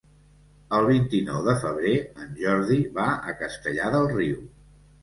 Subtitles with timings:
[0.77, 1.93] El vint-i-nou de febrer
[2.25, 4.47] en Jordi va a Castellar del Riu.